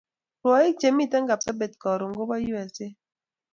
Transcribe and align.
Rwaik 0.41 0.75
che 0.79 0.89
miten 0.91 1.23
Kapsabet 1.29 1.73
karun 1.81 2.13
ko 2.17 2.23
ba 2.29 2.37
usa 2.53 2.87